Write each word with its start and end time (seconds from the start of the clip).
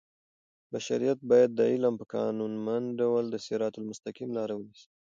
بشریت 0.71 1.19
باید 1.29 1.51
د 1.55 1.61
علم 1.71 1.93
په 1.99 2.05
قانونمند 2.15 2.87
ډول 3.01 3.23
د 3.29 3.35
صراط 3.47 3.73
المستقیم 3.77 4.29
لار 4.37 4.49
ونیسي. 4.53 4.87